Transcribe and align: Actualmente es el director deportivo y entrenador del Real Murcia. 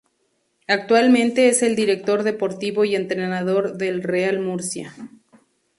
Actualmente 0.67 1.47
es 1.47 1.61
el 1.61 1.75
director 1.75 2.23
deportivo 2.23 2.85
y 2.85 2.95
entrenador 2.95 3.77
del 3.77 4.01
Real 4.01 4.39
Murcia. 4.39 4.95